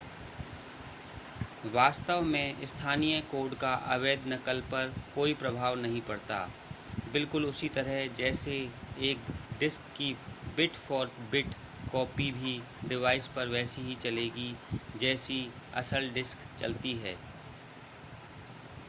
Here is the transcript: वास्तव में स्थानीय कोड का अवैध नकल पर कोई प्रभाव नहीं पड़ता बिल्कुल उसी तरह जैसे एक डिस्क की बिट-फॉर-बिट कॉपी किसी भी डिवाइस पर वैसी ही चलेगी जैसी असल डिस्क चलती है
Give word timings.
वास्तव 1.73 2.21
में 2.21 2.65
स्थानीय 2.67 3.19
कोड 3.21 3.53
का 3.55 3.73
अवैध 3.95 4.23
नकल 4.27 4.61
पर 4.61 4.93
कोई 5.15 5.33
प्रभाव 5.33 5.75
नहीं 5.75 6.01
पड़ता 6.01 6.37
बिल्कुल 7.13 7.45
उसी 7.45 7.69
तरह 7.69 8.05
जैसे 8.13 8.55
एक 9.01 9.27
डिस्क 9.59 9.81
की 9.97 10.11
बिट-फॉर-बिट 10.57 11.55
कॉपी 11.91 12.31
किसी 12.31 12.39
भी 12.41 12.89
डिवाइस 12.89 13.27
पर 13.27 13.47
वैसी 13.47 13.81
ही 13.81 13.95
चलेगी 13.95 14.55
जैसी 14.97 15.51
असल 15.75 16.09
डिस्क 16.09 16.47
चलती 16.59 16.93
है 16.93 17.15